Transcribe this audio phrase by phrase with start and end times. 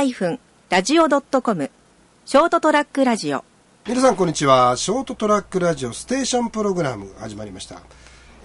[0.00, 1.70] ST-radio.com
[2.24, 3.44] ショートトラックラジオ
[3.86, 7.82] 皆さんこんにちはショートトラックラジオステーションプログラム始まりました、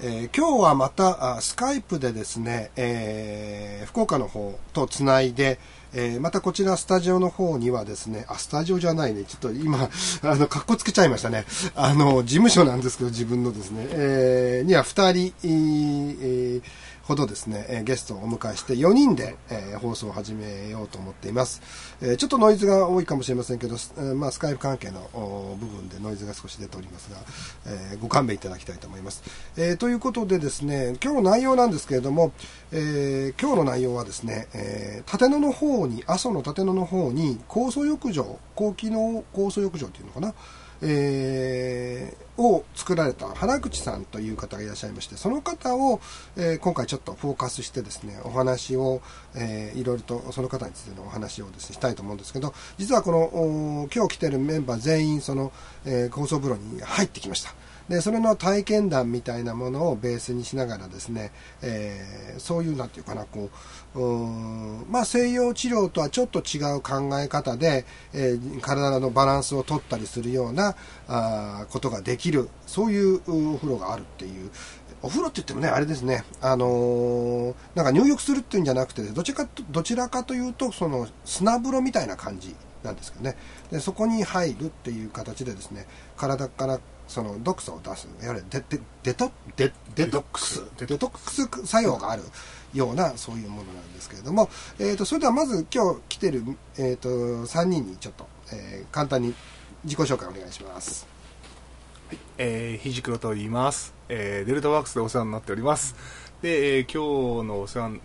[0.02, 5.58] えー今日はまたあスカイプでですね、えー福岡の方とつないで
[5.94, 9.24] えーまたこちらスタジオの方にはですね、あ、スタジオじゃないね。
[9.24, 9.90] ちょっと今、
[10.24, 11.46] あの、格好つけちゃいましたね。
[11.74, 16.62] あの、事務所なんですけど、自分のですね、えーには二人、えー
[17.08, 21.62] ほどですね、えーゲストをお迎えして4人で、えー放送を始めようと思っています。
[22.02, 25.02] えーちょっとノイズが多いかもしれませんけど、えーまあ、スカイプ関係の
[25.60, 27.18] 部分でノイズが少し出ておりますが、
[27.68, 29.22] えーご勘弁いただきたいと思います。
[29.56, 32.32] えーということでですね、今日の内容なんですけれども、
[32.72, 40.34] えー今日の内容はですね、えー立野の方に、阿蘇の立野の方に高層浴場、高機能高層浴場っていうのかな、
[40.82, 46.02] えーを作られた原口さんという方がいらっしゃいましてその方を、
[46.36, 49.02] えー今回ちょっとフォーカスしてですねお話を、
[49.36, 55.54] えーいろいろとその方についてのお話をですねしたいと思うんですけど実はこの今日来てるメンバー全員その、
[55.86, 57.54] えー高層風呂に入ってきました。
[57.90, 63.50] でそれの体験談みたいなものをベースにしながらですね、えーそういうなんていうかなこ
[63.96, 70.76] ううまあ西洋治療とはちょっと違う考え方で、えー体のバランスを取ったりするような
[71.08, 73.22] あことができるそういう
[73.54, 74.52] お風呂があるっていう。
[75.02, 83.36] お風呂って言ってもねあれですねあのーなんか入浴するっていうんじゃなくてどちらかとどちらかというとその砂風呂みたいな感じなんですけどね。
[83.72, 85.86] でそこに入るっていう形でですね
[86.18, 90.64] 体からその毒素を出すいわゆるデデデトデデトックス。
[90.78, 91.68] デトックス。
[91.68, 92.24] 作用がある
[92.74, 96.44] ようなそういうものなんですけれども、えー、とそれではまず今日来てる、
[96.78, 99.34] えー、と3人にちょっと、えー簡単に
[99.84, 101.08] 自己紹介お願いします。
[102.38, 105.96] えー、ひじくろと言います、えーデルタワークスでお世話になっております。
[106.42, 108.00] で、えー今日のお世話の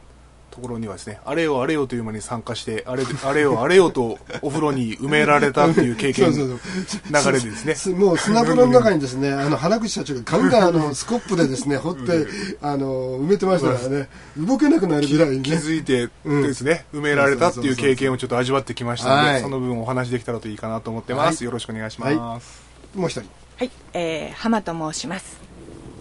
[0.51, 7.33] ところにはですねあれよあれよという間に参加してあれあれよあれよとお風呂に埋められたっていう経験 そうそうそう。
[7.33, 7.75] 流れでですね。
[7.75, 12.27] すもう砂風呂の中にですね、あの、原口社長がガンガンあの、スコップでですね、掘って、
[12.63, 15.57] あの、埋めてましたからね、動けなくなるぐらいに気ね。
[15.57, 19.41] づいてうんですね、埋められたっていう経験をちょっと味わってきましたので、はい。
[19.41, 21.45] その分お話できたらといいかなと思ってます、はい。
[21.45, 22.41] よろしくお願いします、は
[22.95, 23.41] もう一人。
[23.61, 25.39] はい、えー、浜と申します、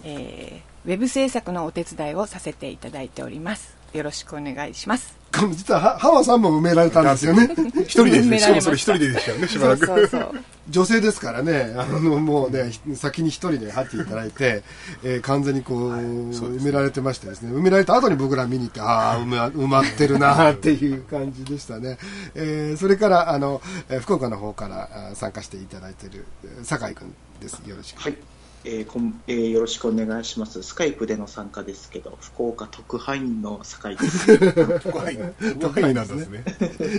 [0.02, 5.18] えー、ウェブ制作のお手伝いをさせていただいておりますよろしくお願いします。
[5.32, 7.48] この実は、は浜さんも埋められたんですよね。
[7.82, 8.20] 一人で。
[8.20, 9.86] 埋めしかもそれ一人ででしたよねしばそうらく。
[9.86, 10.30] そうそう
[10.68, 14.62] 女性ですからね、あの、もうね、先に一人で入っていただいて、
[15.02, 21.98] えー完全にこう、そうです埋められてましてですね、埋められた後に僕ら見に行って、ああ、埋ま埋まってるなっていう感じでしたね。
[22.34, 27.54] えーそれから、あの、えー福岡の方からあ参加していただいている、えー酒井君です。
[27.66, 28.00] よろしく。
[28.00, 28.16] はい、
[28.62, 30.62] えーこんえーよろしくお願いします。
[30.62, 34.80] スカイプでの参加ですけど、福岡特派員の酒井です。
[34.90, 35.18] 怖い
[35.62, 36.44] 怖いなんですね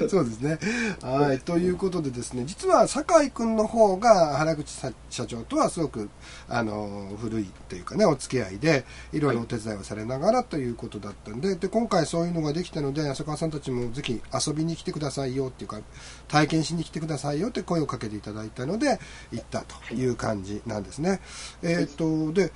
[0.10, 0.58] そうですね。
[1.04, 1.40] はい。
[1.40, 6.10] ということでですね、実は酒井君の方が原口さ社長とはすごく、
[6.50, 8.84] あの、古いというかね、お付き合いで、
[9.14, 15.80] いろいろお手伝いをされながらということだったんで、で、今回そういうのができたので、浅川さんたちもぜひ遊びに来てくださいよっていうか、
[16.28, 19.00] 体験しに来てくださいよって声をかけていただいたので、
[19.32, 21.22] 行ったという感じなんですね。
[21.64, 22.52] えっ、と、で、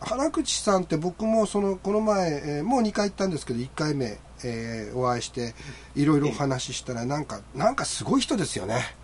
[0.00, 5.54] 原口さんって僕もそのこの前、えーもう2回行ったんですけど1回目、えーお会いして
[5.96, 8.96] いろいろお話ししたらなんかなんかすごい人ですよね。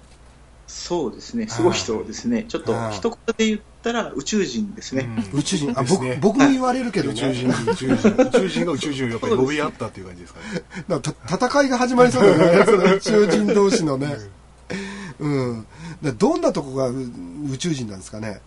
[0.67, 2.45] そうですね、すごい人ですね。
[2.45, 5.09] ちょっとはい一言で言ったら宇宙人ですね。
[5.33, 5.73] 宇宙人。
[5.77, 8.09] あ僕僕も言われるけど宇宙人ね宇宙人。
[8.11, 11.01] 宇宙人が宇宙人をやっぱり呼び合ったっていう感じですかね。
[11.01, 12.65] かた戦いが始まりそうだね。
[12.65, 14.17] そ の宇宙人同士のね。
[15.19, 15.67] うん。
[16.03, 16.95] でどんなとこがう
[17.53, 18.41] 宇宙人なんですかね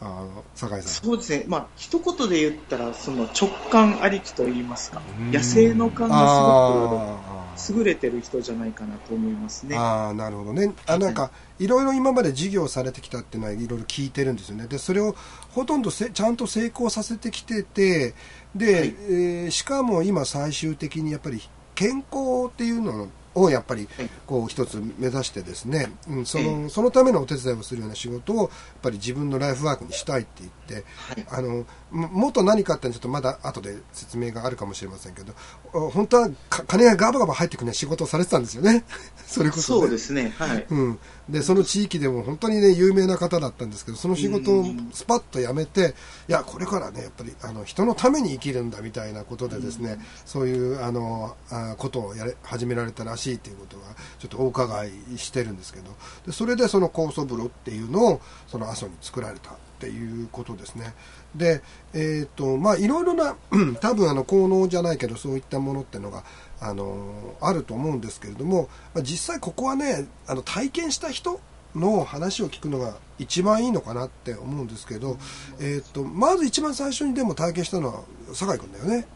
[0.00, 1.04] あの酒井さん。
[1.04, 5.02] そうですね、まあ一言で言ったら、その直感ありきと言いますか。
[5.18, 9.76] うん、野生の感があすごく優れてる人じゃないかなと思いますね。
[9.76, 10.72] ああなるほどね。
[10.86, 14.66] あなんかいろいろ今まで事業されてきたっていうのはいろいろ聞いてるんですよね。
[14.68, 15.16] でそれを
[15.50, 18.14] ほとんどせちゃんと成功させてきてて
[18.54, 18.94] で、はい。
[19.10, 21.40] えーしかも今最終的にやっぱり
[21.74, 23.08] 健康っていうの
[23.40, 24.10] をやっぱりはい。
[24.26, 28.48] こう一つ目指してですね、うん、そえのそのためのお手伝いをするような仕事をやっ
[28.82, 30.50] ぱり自分のライフワークにしたいって言っ
[30.82, 31.26] てはい。
[31.30, 35.32] あのももっと何かってちょっとまだ後で説明があるかもしれませんけど
[35.72, 38.84] お本当はか金がガバガバ入ってくるね仕事をされてたんですよね。
[39.26, 40.66] それこそ、ね、そうですね、はい。
[40.70, 40.98] うん、
[41.28, 45.94] でその地域でも本当にね有名な方だったんですけどその仕事をうんスパッと辞めて
[46.28, 53.84] いやこれからねやっぱりあの人のために生きるんだみたいなことでですねそういうあのあことをやれ始められたらしいっていうことが
[54.18, 55.90] ちょっとお伺いしてるんですけど
[56.26, 60.92] でそれでその酵素風呂っていうのをその阿蘇に作られたっていうことですね。
[61.36, 61.62] で、
[61.94, 63.36] えっ、と、まあ、いろいろな、
[63.80, 66.24] 多分あの、効能じゃないけど、そういったものっていうのが、
[66.60, 71.40] あのあると思うんですけれども、まあ、実際ここはね、あの、体験した人
[71.76, 75.16] の話を聞くのが一番いいのかなって思うんですけど、
[75.60, 78.02] えっ、と、まず一番最初にでも体験したのは、
[78.32, 79.06] 酒井君だよね。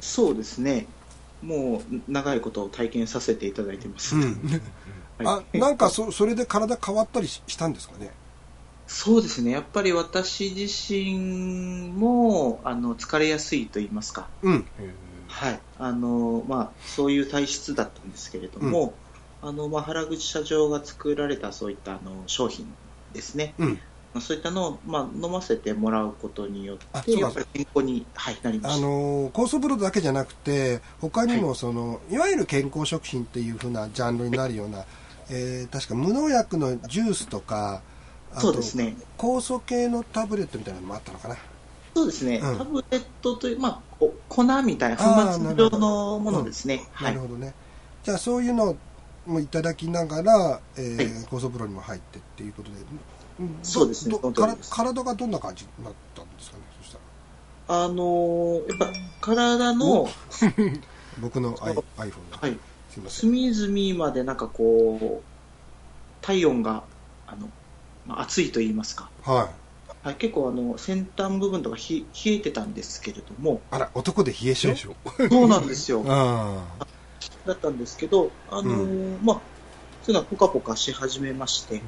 [0.00, 0.86] そうですね。
[1.42, 4.14] もう長いことを体験させていただいてます。
[4.14, 4.60] うん。
[5.24, 8.12] あは、いなんかそ、それで体変わったりししたんですかね。
[8.86, 9.50] そうですね。
[9.50, 14.28] やっぱり私自身もあの疲れやすいと言いますか。
[14.42, 14.66] うん。
[15.28, 15.60] はい。
[15.78, 18.94] あのまあそういう体質だったんですけれども、
[19.40, 22.66] あのまあ原口社長が作られたそういったあの商品
[23.12, 23.54] ですね。
[23.58, 23.68] うん。
[24.12, 28.86] まあそういったのをまあ飲ませてもらうことによってやっぱり健康にはいなりまあした。
[28.86, 34.84] の酵素風呂だけじゃなくて他にもその、い、わゆる健康食品っていう風なジャンルになるような、
[35.30, 37.82] えー確か無農薬のジュースとか
[38.38, 38.96] そうですね。
[39.18, 41.36] 酵素系のタブレットみたいなのもあったのかな。
[41.94, 42.38] そうですね。
[42.38, 42.58] うん。
[42.58, 46.88] タブレットというまあお粉みたいな粉末状のものですね。
[46.92, 47.20] はないる。
[47.20, 47.54] ほどね。
[48.02, 48.76] じゃあそういうの
[49.26, 51.06] もいただきながら、えーはい。
[51.24, 52.76] 酵素風呂にも入ってっていうことで。
[53.44, 54.16] んそうですね。
[54.70, 56.98] 体がどんな感じになったんですかねそした
[57.72, 57.84] ら。
[57.84, 58.86] あのーやっぱ
[59.20, 60.08] 体の、
[61.20, 61.74] 僕の iPhone
[62.30, 62.58] が、はい、
[62.90, 63.30] すいません。
[63.30, 65.24] 隅々までなんかこう、
[66.20, 66.84] 体温が、
[67.26, 67.48] あの、
[68.06, 69.08] まあ、暑いと言いますか。
[69.22, 69.50] は
[70.02, 70.06] い。
[70.06, 76.02] はい、結構あの、先端部分とかひ冷えてたんですけれども、あら男で冷え性そうなんですよ。
[76.08, 76.64] あ
[77.46, 79.36] だったんですけど、あのーまあ、
[80.02, 81.80] そういうのはポカポカし始めまして、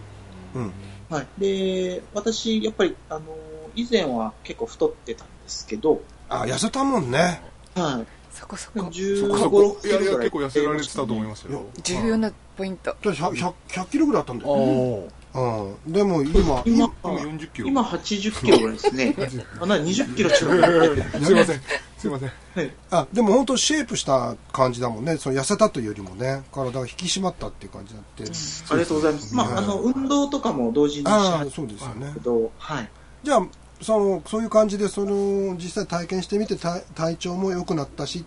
[0.54, 0.72] あうん。
[1.10, 1.26] はい。
[1.38, 3.36] で、私、やっぱり、あのー
[3.74, 7.42] 以前は結構太ってたんですけど、あ痩せたもんね。
[7.74, 8.06] はい。
[8.34, 8.80] そこそこ。
[8.80, 11.66] 15、そこ6いやいや結構痩せられてたと思いますよ。
[11.82, 12.96] 重要なポイント。
[13.02, 17.68] 私 100, 100, 100キロぐらいあったんだよ、うん、でも今今、今40キロ。
[17.68, 19.14] 今80キロぐらいですね。
[19.60, 21.04] あ、なに20キロ違う。
[21.24, 21.60] すいません。
[21.98, 22.32] すいません。
[22.54, 22.72] はい。
[22.90, 25.18] あでも本当シェイプした感じだもんね。
[25.18, 26.42] その痩せたというよりもね。
[26.52, 28.22] 体が引き締まったっていう感じになって、
[28.70, 29.34] ありがとうございます。
[29.34, 32.12] まあ、あの、運動とかも同時にしああたそうですよね。
[32.14, 32.90] けど、はい。
[33.22, 33.46] じゃあ
[33.82, 38.24] そのそういう感じでその実際体験してみて体体調も良くなったし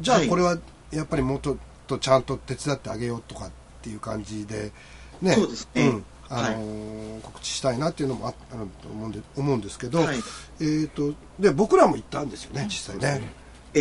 [0.00, 0.28] じゃあはい。
[0.28, 0.56] これは
[0.90, 3.50] やっぱりもっととちゃんと手伝ってあげようとかっ
[3.82, 4.72] ていう感じで
[5.20, 5.34] ね。
[5.34, 5.88] そうですね。
[5.88, 10.16] んあのー告知したいなっていうのもああると思うんで思うんですけど、はい。
[10.60, 13.28] えー、とで僕らも行ったんですよね実際ね、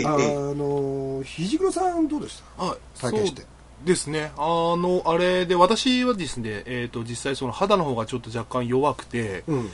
[0.06, 2.66] あの肘黒さんどうでした？
[2.66, 3.46] あ体験して。
[3.86, 4.32] ですね。
[4.38, 9.70] あのあれで私はですね、えー、と実際その肌の方がちょっと若干弱くて、うん。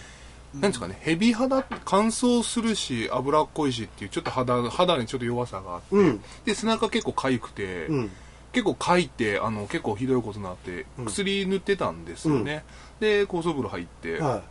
[0.56, 6.22] なんですかねヘビ肌乾燥するし脂っこいしっていうちょっと肌肌にちょっと弱さがあって、うん。
[6.46, 8.12] で背中結構痒くて、うん
[8.54, 11.06] 結構かいてあの結構ひどいことになってうん。
[11.06, 12.64] 薬塗ってたんですよね、
[13.00, 14.44] で高速風呂入って、は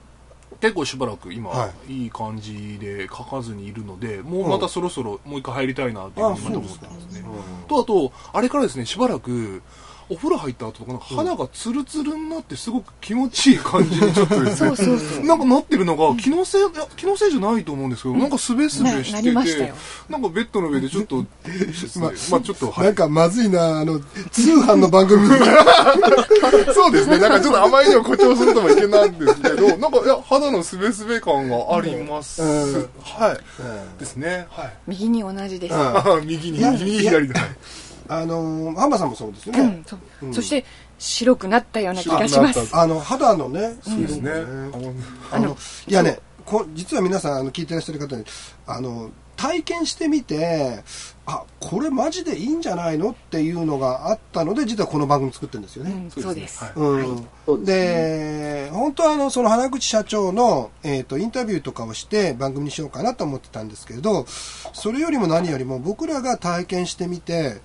[0.61, 2.07] 結構しばらく今、、はい。
[2.07, 7.21] い感じでかかずにいるのでもうまたそろそろもう一回入りたいなっていうあふうに思ってますね。
[7.21, 9.63] うんとあとあれからですねしばらく
[10.13, 16.61] お風呂入った後とかなんか肌がツルツルになってすごく気持ちいい感じにちょっとですねそうそうそうなんかなってるのが気のせい
[16.97, 19.75] 気のせいじゃないと思うんですけど、なんかすべすべしててよ
[20.09, 21.17] なんかベッドの上でちょっと
[21.97, 24.01] ままあちょっとはいなんかまずいなあの
[24.31, 25.29] 通販の番組
[26.75, 27.19] そうですね。
[27.19, 32.43] なんかちょっとあまりにも誇張するともいけないんですけど、なんか、いや、肌のすべすべ感があります。
[32.43, 33.99] うんはい。
[33.99, 34.47] ですね。
[34.51, 34.73] はい。
[34.87, 37.33] 右に同じです、うんあ右に、右に、左に。
[37.33, 37.43] はい
[38.21, 40.35] あの浜さんもそうですよね、うんそう。
[40.35, 40.65] そして
[40.99, 42.53] 白くなったような気がします。
[42.53, 42.81] 白くなった。
[42.83, 43.77] あの肌のね。
[43.83, 44.31] そうですね。
[45.31, 48.25] あのいやねこ実は皆さんあの聞いてらっしゃる方に
[48.67, 50.85] あの体験してみて
[51.27, 55.91] あこれマジでいいんじゃないのっていうのがあったので実はこの番組作ってるんですよね。
[55.91, 56.61] うん、そうです
[57.65, 67.61] で本当はあのその原口社長の、えー、とインタビューとかをして番組にしようかなと思ってたんですけれどそれよりも何よりも僕らが体験してみて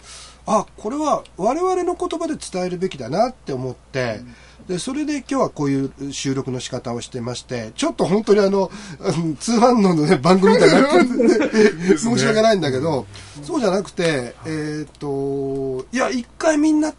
[0.48, 4.22] あこれは我々の言葉で伝えるべきだなって思って、
[4.68, 13.06] でそれで今日はこういう収録の仕方をしてましてちょっと本当にあのうん 通販の、ね、番組みたいになってて申し訳ないんだけど、
[13.44, 16.94] そうじゃなくて、えっ、といや一回みんな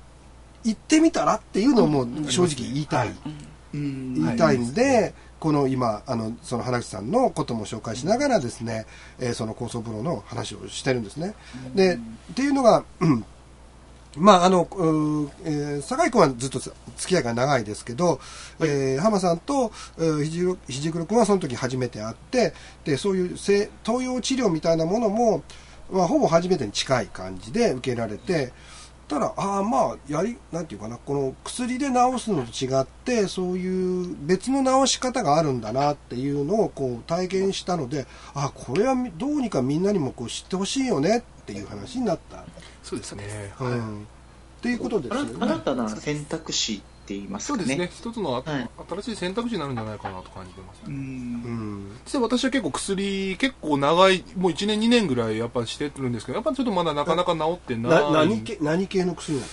[0.65, 3.15] 行ってみたらっていうのも正直言いたい、
[3.73, 4.15] うん。
[4.15, 8.87] 言いたいんで、この今あのその原口さんのことも紹介しながらですね、
[9.19, 11.35] えーその高層風呂の話をしてるんですね。
[11.75, 11.99] でっ
[12.35, 13.25] ていうのが、うん
[14.19, 14.69] まああの、
[15.45, 16.75] えー酒井君はずっと付
[17.07, 18.21] き合いが長いですけど、
[18.61, 22.53] えー浜さんとえーひじろひじくろ君はその時初めて会って
[22.85, 25.43] でそういう性東洋治療みたいなものも、
[25.91, 28.53] まあ、ほぼ初めてに近い感じで受けられて
[29.09, 42.45] ったらああまあやりなんていうかなこの薬で治すのと違ってそういう別の治し方があるんだなっていうのをこう体験したのであこれはみどうにかみんなにもこう知ってほしいよねっていう話になった、
[42.83, 43.25] そうですね。
[43.59, 44.05] はいうん、っ
[44.61, 45.31] ていうことですよね。
[45.41, 46.77] 新たな選択肢っ
[47.07, 47.65] て言いますかね。
[47.65, 47.91] そうですね。
[47.91, 50.91] 一つのあはい新しい選択肢になるんじゃないかなと感じてますう。
[50.91, 50.95] ね。
[50.95, 57.93] うんん実際私は結構薬、結構長い、もう1年2年ぐらいやっぱしてるんですけど、やっぱちょっとまだなかなか治ってない。
[57.93, 59.49] な何系何系の薬なの？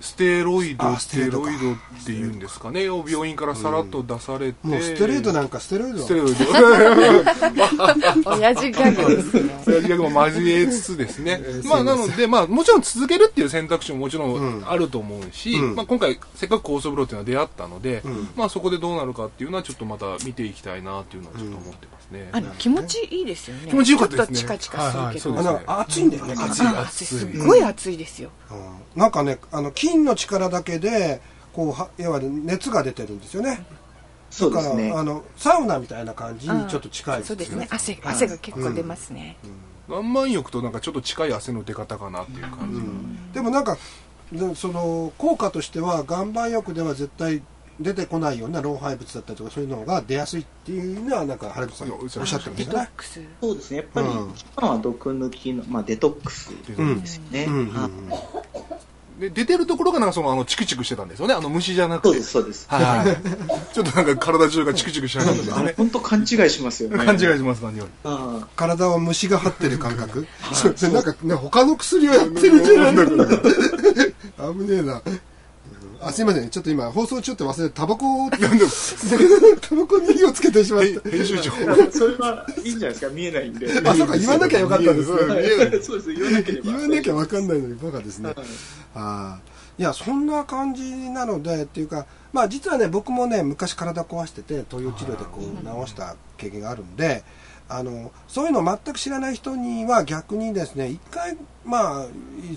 [0.00, 4.66] ステロイド、あステロイドっていうんですかね、を病院からさらっと出されて。
[4.66, 6.36] もうステロイドなんかステロイドステロイド。
[8.30, 9.62] 親父ギャグですね。
[9.66, 11.40] 親父ギャグも交えつつですね。
[11.44, 11.68] えー。
[11.68, 14.60] まあ、なので、まあ、もちろん続けるっていう選択肢ももちろうん。
[14.60, 15.74] んあると思うし、うん。
[15.74, 18.28] まあ、今回、せっかく高層風呂っていうのは出会ったので、うん。
[18.36, 22.28] まあ、そこでどうなるかっていうのは、ちょっとまた見ていきたいなっていうのはちょっと思ってますね。
[22.32, 23.68] あの気持ちいいですよね。
[23.68, 25.00] 気持ちよかったですねちょっとチカチカするけど。
[25.00, 28.30] あはいはいそうですの熱いんだよね熱いあ熱いすっごい熱いですよ。
[28.50, 31.20] うんなんかねあの筋の力だけで
[31.52, 33.64] こうはいわゆる熱が出てるんですよね
[34.30, 35.04] そうですねだからあ。
[35.04, 37.66] のサウナみたいな感じにちょっと近いそうですね。
[37.70, 39.36] 汗はい汗が結構出ますね。
[39.88, 42.76] 岩盤浴となんかちょっと近い汗の出方かなっていう感じ。
[42.76, 43.76] うんでもなんか
[44.32, 47.42] でその効果としては岩盤浴では絶対
[47.80, 52.72] 出てこないような老廃物だったりとかそういうのが出やすいっていうのはなんか原口さんおっしゃってまデしたね。
[52.72, 53.20] トックス。
[53.40, 53.76] そうですね。
[53.78, 57.44] やっぱりうん一番は毒抜きの、まあデトックスうんですよね。
[57.44, 57.90] うんうんはい
[59.18, 61.34] で、出てるところがなんかその、あの、チクチクしてたんですよね。
[61.34, 62.08] あの、虫じゃなくて。
[62.08, 62.66] そうです、そうです。
[62.68, 63.16] はい。
[63.74, 65.74] ちょっとなんか体中がチクチクし始めてますあれ、ね。
[65.76, 67.04] 本当勘違いしますよね。
[67.04, 67.90] 勘違いします、何より。
[68.04, 73.32] あ体は虫が張ってる感覚 それなんかね他の薬をやってるんじゃないんだか
[74.38, 75.02] ら 危ねえな
[76.00, 76.48] あすいません。
[76.48, 81.10] ちょっと今放送中って忘れてタバコを タバコに火をつけてしまった。
[81.10, 81.50] 編集長。
[81.50, 83.08] あそれはいいんじゃないですか。
[83.08, 83.66] 見えないんで。
[83.84, 85.14] あそうか言わなきゃよかったですそ
[85.94, 86.64] うです、言わなければ。
[86.72, 88.28] 言わなきゃ分かんないのにバカですね。
[88.28, 88.36] はい。
[88.94, 97.22] あーいやそんな感じなのでっていうかまあ実はね僕もね昔体壊してて東洋治療でこう治した経験があるんで
[97.68, 102.06] あのそういうのを全く知らない人には逆にですね一回まあ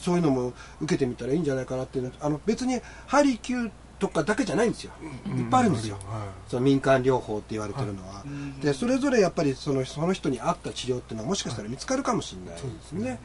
[0.01, 4.91] そういうのも受けてみたらいいんじゃないかなっていうのあの別にハリキューとかだけじゃないんですよ。
[5.27, 5.95] いっぱいあるんですよ。
[6.07, 8.23] はその民間療法って言われてるのは、
[8.59, 13.19] でそれぞれやっぱりそのその人に合った治療っていうのはもしかしたら見つかるかもしれないですね。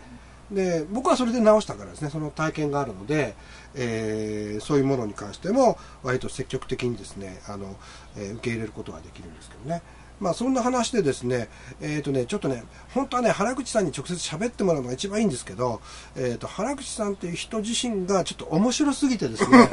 [0.51, 3.35] で僕はそれで直したからですねその体験があるので、
[3.75, 7.77] えーそういうものに関しても割と積極的にですねあの、
[8.17, 9.83] えー受け入れることができるんですけどね。
[10.21, 11.49] まあそんな話でですね、
[11.81, 15.81] えっ、とね、ちょっとね、本当はね、原口さんに直接喋ってもらうのが一番いいんですけど、
[16.17, 19.69] えっ、と、原口さんっていう人自身がちょっと面白すぎてですね、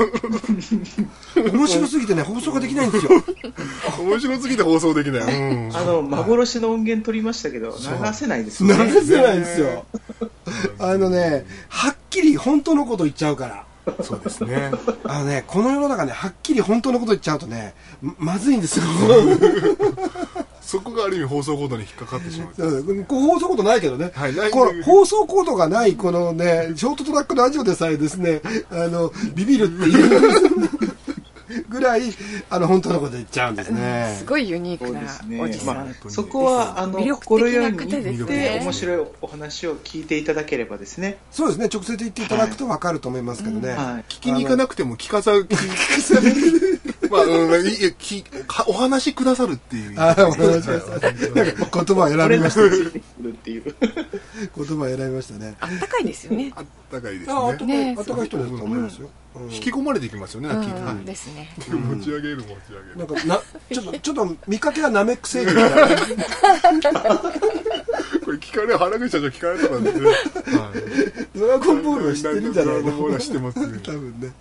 [1.54, 3.12] 面白すぎてね、放送ができないんですよ。
[3.18, 4.02] い。
[4.04, 5.34] 面白すぎて放送できない。
[5.34, 5.76] うん。
[5.76, 8.92] あの、幻の音源取りましたけど、流せないですよね。
[8.92, 9.86] 流せないんですよ。
[10.80, 13.66] あのね、はっきり本当のこと言っちゃうから。
[14.02, 14.72] そうですね。
[15.04, 18.86] あのね、この世の中ね、はっきり本当のこと言っちゃうとね、ままずいんですよ。
[20.62, 22.64] そこがある意味放送コードに引っかかってしまう。
[22.64, 30.93] うんこう放送コードないけどね、はいこの放送コードがないこのね、ショートトラックラジオでさえですね、あの、ビビるっていう
[31.70, 32.02] ぐらい、
[32.50, 34.16] あの、本当のこと言っちゃうんですね。
[34.20, 35.76] すごいユニークなおじさん。
[35.78, 41.18] まあ、そこは、あの、魅力的心よいな方に行って、ね面白いお話を聞いていただければですね。
[41.32, 43.70] そうですね、直接言っていただくと分かると思いますけどね。
[43.70, 43.78] はい。
[44.10, 45.56] 聞きに行かなくても聞かさ、聞か
[46.02, 46.22] さ
[47.10, 49.94] まあ、うん、いいえきかお話しくださるっていう。
[49.98, 50.90] あお願いします。
[51.36, 52.62] なんか言葉を選びました。
[54.66, 55.56] 言葉を選びましたね。
[55.60, 56.52] あったかいですよね。
[56.56, 57.58] あったかいですあ、あねった。
[57.60, 57.96] かい、ね。
[57.98, 59.10] あったかい人だと思いますよ。
[59.36, 59.44] うん。
[59.52, 60.92] 引き込まれていきますよね、う聞いて。
[60.94, 61.50] ん、ですね。
[61.70, 62.54] 持ち上げる持ち上
[62.84, 62.98] げる。
[62.98, 63.08] なん。
[63.08, 63.42] か、な、
[63.72, 65.56] ちょっと、ちょっと見かけはナメック星人
[66.76, 67.02] みたいな。
[68.24, 69.92] これ聞かれ、原口社長聞かれたらね。
[69.92, 70.72] は
[71.36, 71.38] い。
[71.40, 72.84] ドラゴンボールは知ってるんじゃないの？
[72.84, 74.34] ドラゴンボールは知ってますね 多分ね。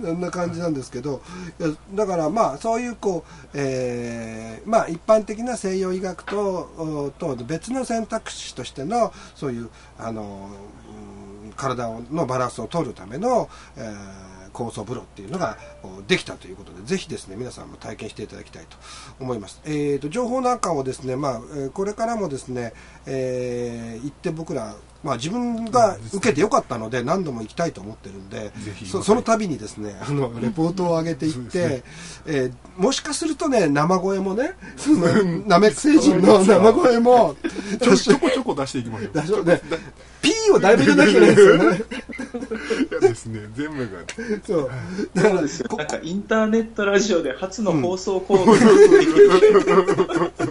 [0.00, 1.22] そんな感じなんですけど、
[1.94, 9.68] だからまあ、そういうこう、えーまあ一般的な西洋医学と、おと別の選択肢としての、そういう、
[9.98, 10.48] あの、
[11.44, 18.76] うん体をのバランスを取るための、えー酵素風呂っていうのがおできたということで、ぜひですね、皆さんも体験していただきたいと
[19.18, 19.60] 思います。
[19.64, 22.72] えーと、情報なんかをですね、まあ、えこれからもですね、
[23.06, 28.52] えー行って僕ら、まあ自分が受けてよかったので何度も行きたいと思ってるんで
[28.86, 35.00] そその度にですね、あの、レポートを上げていって、そうですえーもしかするとね、生声もね、その、
[35.46, 37.36] ナメック星人の生声も、
[37.82, 39.10] ちょちょこちょこ出していきましょう。
[39.12, 39.60] 大丈夫ね、
[40.22, 41.64] P をだいぶ入れなきゃいけないですよね。
[42.90, 43.98] いやですね、全部が。
[44.46, 44.70] そう。
[45.14, 45.34] だから、
[45.68, 50.49] こなんかインターネットラジオで初の放送コードができる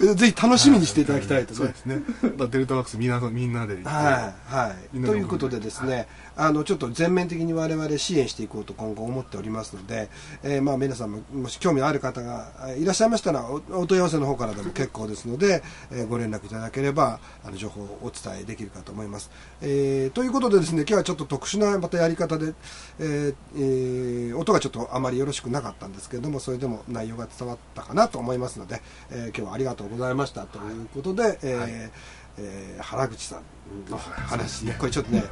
[0.00, 1.56] ぜひ楽しみにしていただきたいとね。
[1.56, 2.02] そうですね。
[2.38, 4.88] まあデルタワークスみんなみんなではい、はい。
[4.92, 10.08] みんなでということでですね、あの、ちょっと全面的に我々支援していこうと今後思っておりますので、
[10.42, 19.30] えーまあ皆さんももし興味ある方がいらっしゃいましたら、お問い合わせの方からでも結構ですので、えーご連絡いただければ、あの、情報をお伝えできるかと思います。
[19.60, 22.54] えーということでですね、今日はちょっと特殊なまたやり方で、
[22.98, 34.62] えー音がちょっとあまりよろしくなかったんですけれども、それでも内容が伝わったかなと思いますので、え今日はありがとうございましたということで、えーえー原口さんの話。
[34.62, 34.74] ね。
[34.78, 35.22] これちょっとね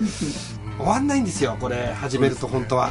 [0.77, 1.93] 終わんないんですよこれ。
[1.95, 2.91] 始めると本当は。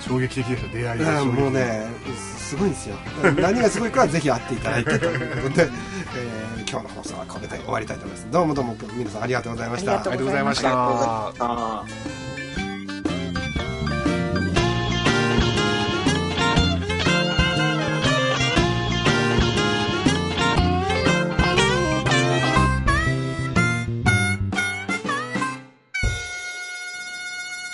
[0.00, 2.96] 衝撃的でした出会いがもうねすごいんですよ。
[3.40, 5.68] 何がすごいかはぜひ会っていただいてということで、
[6.16, 8.30] えー今日の放送はこれで終わりたいと思います。
[8.30, 9.94] どうもどうも皆さんありがとうございました。
[9.94, 12.27] ありがとうございました